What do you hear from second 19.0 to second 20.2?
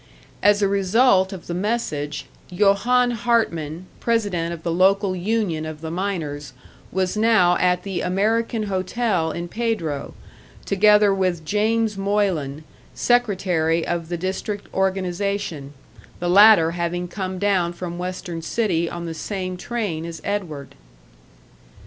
the same train as